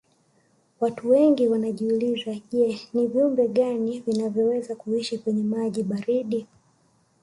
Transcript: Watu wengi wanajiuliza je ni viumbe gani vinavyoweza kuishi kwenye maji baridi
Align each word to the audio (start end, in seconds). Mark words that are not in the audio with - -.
Watu 0.79 1.09
wengi 1.09 1.47
wanajiuliza 1.47 2.35
je 2.51 2.79
ni 2.93 3.07
viumbe 3.07 3.47
gani 3.47 3.99
vinavyoweza 3.99 4.75
kuishi 4.75 5.17
kwenye 5.17 5.43
maji 5.43 5.83
baridi 5.83 6.47